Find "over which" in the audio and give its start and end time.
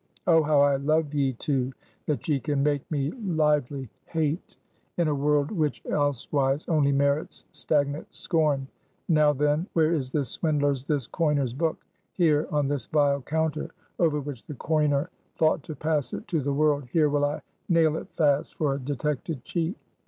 13.99-14.43